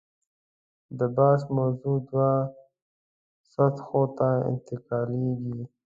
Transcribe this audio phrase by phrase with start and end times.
[0.97, 2.29] د بحث موضوع دوو
[3.53, 5.61] سطحو ته انتقالېږي.